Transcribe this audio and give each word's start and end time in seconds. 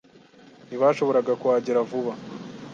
Ntibashoboraga 0.67 1.31
kuhagera 1.41 1.79
vuba. 1.89 2.11